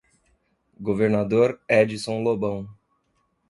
[0.79, 2.67] Governador Edison Lobão